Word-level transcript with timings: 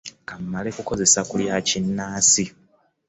Ka 0.27 0.35
mmale 0.41 0.69
kukozesa 0.77 1.19
ku 1.29 1.35
lya 1.41 1.55
kinnansi. 1.67 2.43